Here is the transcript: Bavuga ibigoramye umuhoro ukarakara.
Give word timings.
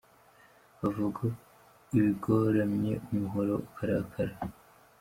Bavuga 0.81 1.21
ibigoramye 1.97 2.93
umuhoro 3.09 3.53
ukarakara. 3.67 4.33